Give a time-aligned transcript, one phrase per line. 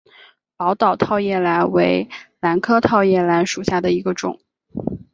[0.57, 2.09] 宝岛套叶兰为
[2.39, 4.39] 兰科套叶兰属下的一个种。